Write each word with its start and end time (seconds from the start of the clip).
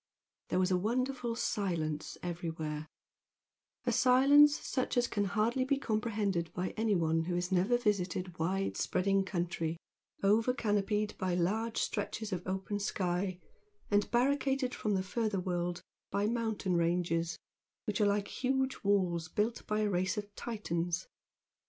There 0.49 0.57
was 0.57 0.71
a 0.71 0.79
wonderful 0.79 1.35
silence 1.35 2.17
everywhere, 2.23 2.87
a 3.85 3.91
silence 3.91 4.57
such 4.57 4.97
as 4.97 5.07
can 5.07 5.25
hardly 5.25 5.63
be 5.63 5.77
comprehended 5.77 6.51
by 6.55 6.69
anyone 6.71 7.25
who 7.25 7.35
has 7.35 7.51
never 7.51 7.77
visited 7.77 8.39
wide 8.39 8.75
spreading 8.77 9.23
country, 9.23 9.77
over 10.23 10.55
canopied 10.55 11.13
by 11.19 11.35
large 11.35 11.77
stretches 11.77 12.33
of 12.33 12.47
open 12.47 12.79
sky, 12.79 13.39
and 13.91 14.09
barricaded 14.09 14.73
from 14.73 14.95
the 14.95 15.03
further 15.03 15.39
world 15.39 15.83
by 16.09 16.25
mountain 16.25 16.75
ranges 16.75 17.37
which 17.85 18.01
are 18.01 18.07
like 18.07 18.27
huge 18.43 18.79
walls 18.83 19.27
built 19.27 19.67
by 19.67 19.81
a 19.81 19.87
race 19.91 20.17
of 20.17 20.33
Titans. 20.33 21.05